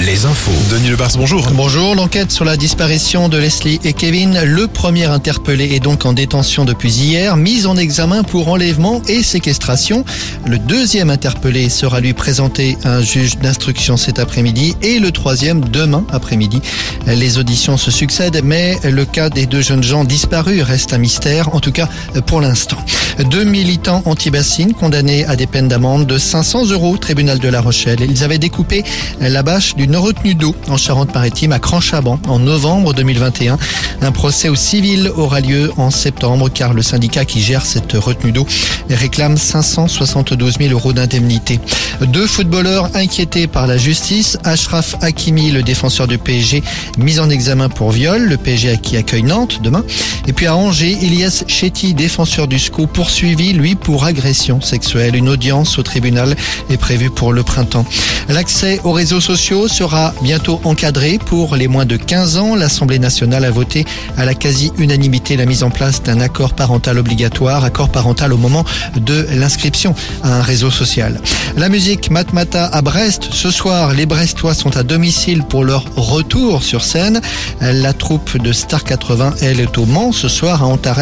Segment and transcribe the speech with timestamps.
[0.00, 0.52] les infos.
[0.70, 1.48] Denis Lebars, bonjour.
[1.54, 6.12] Bonjour, l'enquête sur la disparition de Leslie et Kevin, le premier interpellé est donc en
[6.12, 10.04] détention depuis hier, mis en examen pour enlèvement et séquestration.
[10.46, 15.60] Le deuxième interpellé sera lui présenté à un juge d'instruction cet après-midi et le troisième
[15.64, 16.60] demain après-midi.
[17.06, 21.54] Les auditions se succèdent, mais le cas des deux jeunes gens disparus reste un mystère,
[21.54, 21.88] en tout cas
[22.26, 22.78] pour l'instant.
[23.24, 28.00] Deux militants anti-bassines condamnés à des peines d'amende de 500 euros, tribunal de La Rochelle.
[28.00, 28.84] Ils avaient découpé
[29.20, 33.56] la bâche d'une retenue d'eau en Charente-Maritime à Cranchaban en novembre 2021.
[34.02, 38.32] Un procès au civil aura lieu en septembre car le syndicat qui gère cette retenue
[38.32, 38.46] d'eau
[38.90, 41.58] réclame 572 000 euros d'indemnité.
[42.02, 44.36] Deux footballeurs inquiétés par la justice.
[44.44, 46.62] Ashraf Hakimi, le défenseur du PSG,
[46.98, 48.22] mis en examen pour viol.
[48.22, 49.84] Le PSG qui accueille Nantes demain.
[50.26, 55.14] Et puis à Angers, Elias Chetty, défenseur du SCO, poursuivi, lui, pour agression sexuelle.
[55.14, 56.34] Une audience au tribunal
[56.70, 57.86] est prévue pour le printemps.
[58.28, 62.56] L'accès aux réseaux sociaux sera bientôt encadré pour les moins de 15 ans.
[62.56, 63.84] L'Assemblée nationale a voté
[64.16, 68.64] à la quasi-unanimité la mise en place d'un accord parental obligatoire, accord parental au moment
[68.96, 71.20] de l'inscription à un réseau social.
[71.56, 73.28] La musique Matmata à Brest.
[73.30, 77.20] Ce soir, les Brestois sont à domicile pour leur retour sur scène.
[77.60, 80.96] La troupe de Star 80, elle, est au Mans ce soir à Antares.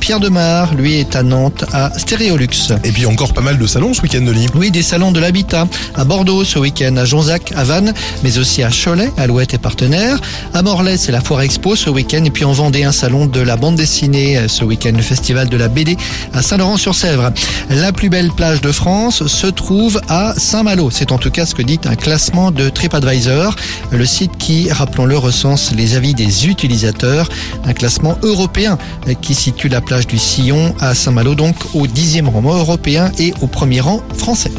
[0.00, 2.72] Pierre Demar, lui, est à Nantes à Stéréolux.
[2.84, 4.48] Et puis encore pas mal de salons ce week-end, Denis.
[4.54, 7.92] Oui, des salons de l'habitat à Bordeaux ce week-end, à Jonzac, à Vannes,
[8.24, 10.18] mais aussi à Cholet, Alouette et partenaires.
[10.54, 12.24] À Morlaix, c'est la Foire Expo ce week-end.
[12.24, 15.56] Et puis en Vendée, un salon de la bande dessinée ce week-end, le festival de
[15.56, 15.96] la BD
[16.32, 17.30] à Saint-Laurent-sur-Sèvre.
[17.70, 20.90] La plus belle plage de France se trouve à Saint-Malo.
[20.90, 23.54] C'est en tout cas ce que dit un classement de TripAdvisor,
[23.90, 27.28] le site qui, rappelons-le, recense les avis des utilisateurs.
[27.64, 28.78] Un classement européen
[29.20, 33.48] qui situe la plage du Sillon à Saint-Malo, donc au dixième rang européen et au
[33.48, 34.52] premier rang français.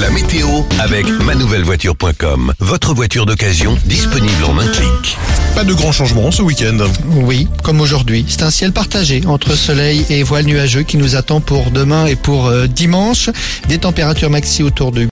[0.00, 0.48] La météo
[0.80, 2.52] avec manouvellevoiture.com.
[2.58, 5.16] Votre voiture d'occasion disponible en un clic.
[5.54, 6.78] Pas de grands changements ce week-end.
[7.10, 8.24] Oui, comme aujourd'hui.
[8.26, 12.16] C'est un ciel partagé entre soleil et voile nuageux qui nous attend pour demain et
[12.16, 13.30] pour euh, dimanche.
[13.68, 15.00] Des températures maxi autour de